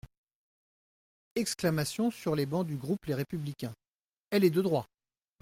(Exclamations 1.35 2.09
sur 2.09 2.33
les 2.35 2.47
bancs 2.47 2.65
du 2.65 2.75
groupe 2.75 3.05
Les 3.05 3.13
Républicains.) 3.13 3.75
Elle 4.31 4.43
est 4.43 4.49
de 4.49 4.63
droit. 4.63 4.87